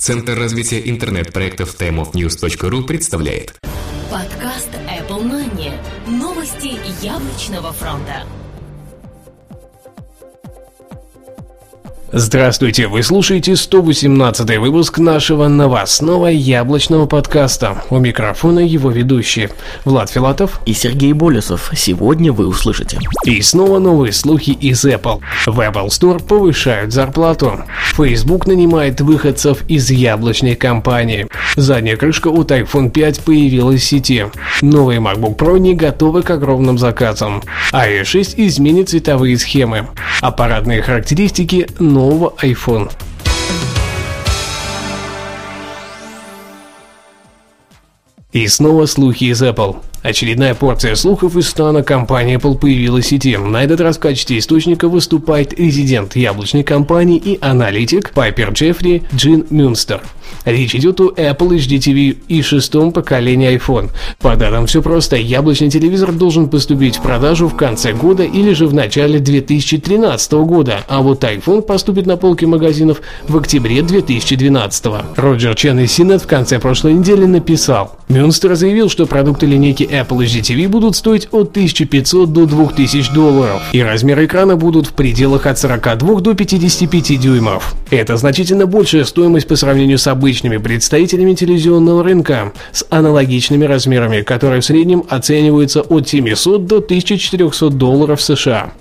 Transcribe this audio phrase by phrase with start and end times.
[0.00, 3.58] Центр развития интернет-проектов timeofnews.ru представляет
[4.10, 5.74] Подкаст Apple Money.
[6.06, 8.24] Новости яблочного фронта.
[12.12, 17.84] Здравствуйте, вы слушаете 118 выпуск нашего новостного яблочного подкаста.
[17.88, 19.50] У микрофона его ведущие
[19.84, 21.70] Влад Филатов и Сергей Болесов.
[21.72, 22.98] Сегодня вы услышите.
[23.24, 25.20] И снова новые слухи из Apple.
[25.46, 27.60] В Apple Store повышают зарплату.
[27.94, 31.28] Facebook нанимает выходцев из яблочной компании.
[31.54, 34.26] Задняя крышка от iPhone 5 появилась в сети.
[34.62, 37.44] Новые MacBook Pro не готовы к огромным заказам.
[37.72, 39.86] iOS 6 изменит цветовые схемы.
[40.20, 42.92] Аппаратные характеристики нового iPhone.
[48.32, 49.76] И снова слухи из Apple.
[50.02, 53.36] Очередная порция слухов из стана компании Apple появилась в сети.
[53.36, 59.46] На этот раз в качестве источника выступает резидент яблочной компании и аналитик Пайпер Джеффри Джин
[59.50, 60.00] Мюнстер.
[60.44, 63.90] Речь идет о Apple HDTV и шестом поколении iPhone.
[64.20, 68.66] По данным все просто, яблочный телевизор должен поступить в продажу в конце года или же
[68.66, 74.86] в начале 2013 года, а вот iPhone поступит на полки магазинов в октябре 2012.
[75.16, 77.96] Роджер Чен из CNET в конце прошлой недели написал.
[78.08, 83.82] Мюнстер заявил, что продукты линейки Apple HDTV будут стоить от 1500 до 2000 долларов, и
[83.82, 87.74] размеры экрана будут в пределах от 42 до 55 дюймов.
[87.90, 94.60] Это значительно большая стоимость по сравнению с обычными представителями телевизионного рынка с аналогичными размерами, которые
[94.60, 98.72] в среднем оцениваются от 700 до 1400 долларов США.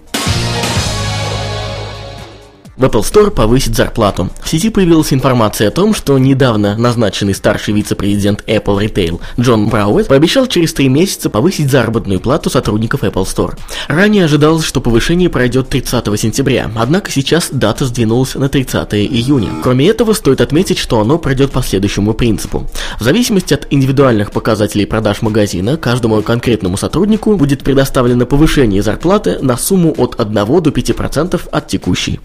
[2.79, 4.29] В Apple Store повысит зарплату.
[4.41, 10.07] В сети появилась информация о том, что недавно назначенный старший вице-президент Apple Retail Джон Брауэт
[10.07, 13.57] пообещал через три месяца повысить заработную плату сотрудников Apple Store.
[13.89, 19.49] Ранее ожидалось, что повышение пройдет 30 сентября, однако сейчас дата сдвинулась на 30 июня.
[19.61, 22.65] Кроме этого, стоит отметить, что оно пройдет по следующему принципу.
[22.97, 29.57] В зависимости от индивидуальных показателей продаж магазина, каждому конкретному сотруднику будет предоставлено повышение зарплаты на
[29.57, 32.21] сумму от 1 до 5% от текущей.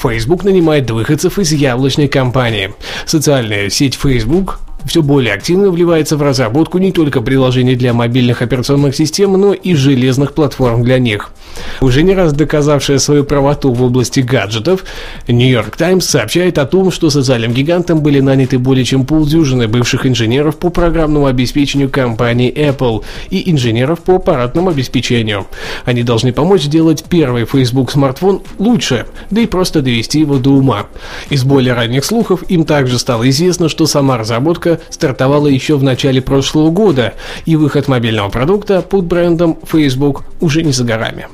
[0.00, 2.72] Facebook нанимает выходцев из яблочной компании.
[3.04, 8.96] Социальная сеть Facebook все более активно вливается в разработку не только приложений для мобильных операционных
[8.96, 11.32] систем, но и железных платформ для них.
[11.80, 14.84] Уже не раз доказавшая свою правоту в области гаджетов,
[15.28, 20.56] Нью-Йорк Таймс сообщает о том, что социальным гигантам были наняты более чем полдюжины бывших инженеров
[20.56, 25.46] по программному обеспечению компании Apple и инженеров по аппаратному обеспечению.
[25.86, 30.86] Они должны помочь сделать первый Facebook смартфон лучше, да и просто довести его до ума.
[31.30, 36.20] Из более ранних слухов им также стало известно, что сама разработка стартовала еще в начале
[36.20, 37.14] прошлого года,
[37.46, 41.26] и выход мобильного продукта под брендом Facebook уже не за горами.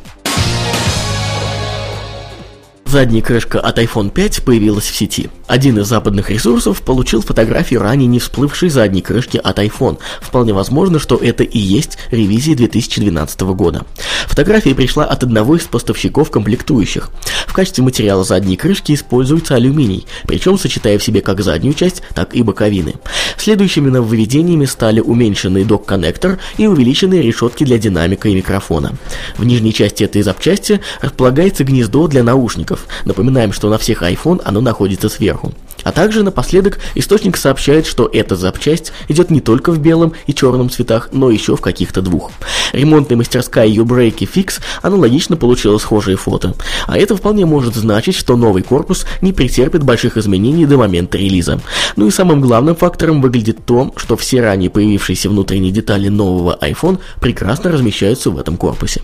[2.86, 5.28] Задняя крышка от iPhone 5 появилась в сети.
[5.48, 9.98] Один из западных ресурсов получил фотографию ранее не всплывшей задней крышки от iPhone.
[10.20, 13.84] Вполне возможно, что это и есть ревизия 2012 года.
[14.28, 17.10] Фотография пришла от одного из поставщиков комплектующих.
[17.46, 22.36] В качестве материала задней крышки используется алюминий, причем сочетая в себе как заднюю часть, так
[22.36, 22.94] и боковины.
[23.46, 28.94] Следующими нововведениями стали уменьшенный док-коннектор и увеличенные решетки для динамика и микрофона.
[29.38, 32.88] В нижней части этой запчасти располагается гнездо для наушников.
[33.04, 35.52] Напоминаем, что на всех iPhone оно находится сверху.
[35.86, 40.68] А также напоследок источник сообщает, что эта запчасть идет не только в белом и черном
[40.68, 42.32] цветах, но еще в каких-то двух.
[42.72, 46.54] Ремонтная мастерская U-Break Fix аналогично получила схожие фото.
[46.88, 51.60] А это вполне может значить, что новый корпус не претерпит больших изменений до момента релиза.
[51.94, 56.98] Ну и самым главным фактором выглядит то, что все ранее появившиеся внутренние детали нового iPhone
[57.20, 59.02] прекрасно размещаются в этом корпусе.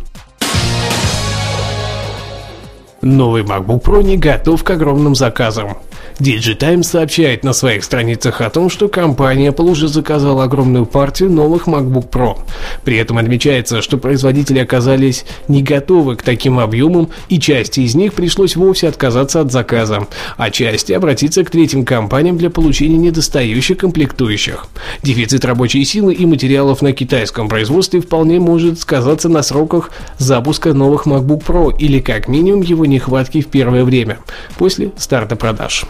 [3.03, 5.76] Новый MacBook Pro не готов к огромным заказам.
[6.19, 11.67] DigiTimes сообщает на своих страницах о том, что компания Apple уже заказала огромную партию новых
[11.67, 12.39] MacBook Pro.
[12.84, 18.15] При этом отмечается, что производители оказались не готовы к таким объемам, и части из них
[18.15, 20.06] пришлось вовсе отказаться от заказа,
[20.37, 24.66] а части обратиться к третьим компаниям для получения недостающих комплектующих.
[25.03, 31.07] Дефицит рабочей силы и материалов на китайском производстве вполне может сказаться на сроках запуска новых
[31.07, 34.19] MacBook Pro или как минимум его нехватки в первое время,
[34.57, 35.84] после старта продаж.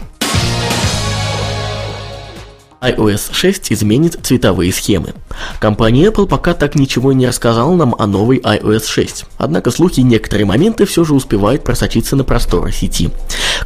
[2.83, 5.13] iOS 6 изменит цветовые схемы.
[5.59, 9.25] Компания Apple пока так ничего не рассказала нам о новой iOS 6.
[9.37, 13.09] Однако слухи и некоторые моменты все же успевают просочиться на просторы сети.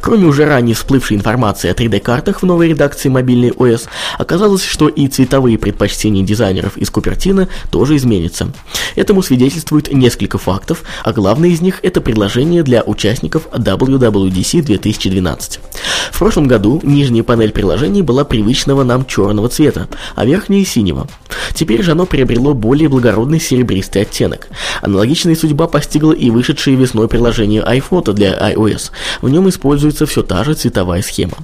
[0.00, 3.88] Кроме уже ранее всплывшей информации о 3D-картах в новой редакции мобильной OS,
[4.18, 8.52] оказалось, что и цветовые предпочтения дизайнеров из Купертино тоже изменятся.
[8.94, 15.60] Этому свидетельствует несколько фактов, а главное из них это предложение для участников WWDC 2012.
[16.12, 21.06] В прошлом году нижняя панель приложений была привычного нам черного цвета, а верхняя синего.
[21.54, 24.48] Теперь же оно приобрело более благородный серебристый оттенок.
[24.82, 28.90] Аналогичная судьба постигла и вышедшее весной приложение iPhoto для iOS.
[29.22, 31.34] В нем используется все та же цветовая схема.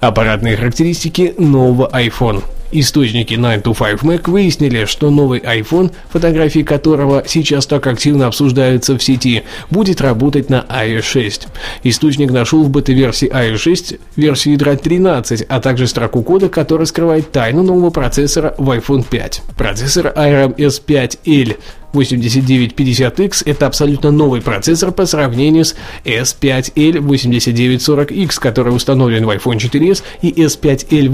[0.00, 2.42] Аппаратные характеристики нового iPhone.
[2.70, 10.02] Источники 9to5Mac выяснили, что новый iPhone, фотографии которого сейчас так активно обсуждаются в сети, будет
[10.02, 11.48] работать на iOS 6.
[11.84, 17.32] Источник нашел в бета-версии iOS 6 версию ядра 13, а также строку кода, которая скрывает
[17.32, 19.42] тайну нового процессора в iPhone 5.
[19.56, 21.56] Процессор ARM S5L
[21.92, 25.74] 8950X это абсолютно новый процессор по сравнению с
[26.04, 31.08] S5L 8940X, который установлен в iPhone 4s и S5L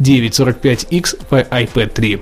[0.00, 2.20] 8945X в iPad 3.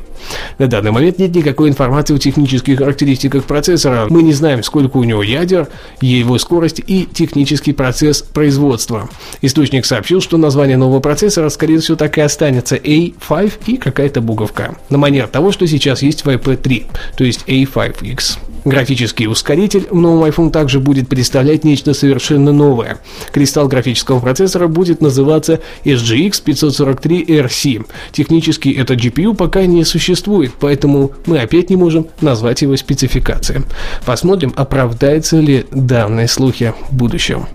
[0.59, 4.07] На данный момент нет никакой информации о технических характеристиках процессора.
[4.09, 5.69] Мы не знаем, сколько у него ядер,
[6.01, 9.09] его скорость и технический процесс производства.
[9.41, 14.77] Источник сообщил, что название нового процессора, скорее всего, так и останется A5 и какая-то буковка.
[14.91, 16.87] На манер того, что сейчас есть в iPad 3,
[17.17, 18.52] то есть A5X.
[18.65, 22.99] Графический ускоритель в новом iPhone также будет представлять нечто совершенно новое.
[23.33, 27.87] Кристалл графического процессора будет называться SGX 543RC.
[28.13, 33.63] Технически этот GPU пока не существует, поэтому мы опять не можем назвать его спецификацией.
[34.07, 37.47] Посмотрим, оправдаются ли данные слухи в будущем.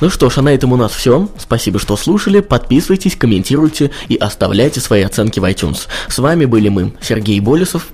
[0.00, 1.28] Ну что ж, а на этом у нас все.
[1.38, 2.40] Спасибо, что слушали.
[2.40, 5.88] Подписывайтесь, комментируйте и оставляйте свои оценки в iTunes.
[6.08, 7.88] С вами были мы, Сергей Болесов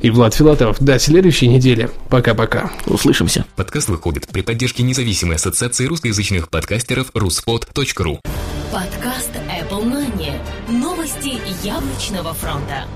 [0.00, 0.78] и Влад Филатов.
[0.80, 1.90] До следующей недели.
[2.08, 2.70] Пока-пока.
[2.86, 3.44] Услышимся.
[3.56, 8.20] Подкаст выходит при поддержке независимой ассоциации русскоязычных подкастеров ruspod.ru
[8.72, 10.32] Подкаст Apple Money.
[10.68, 12.86] Новости яблочного фронта.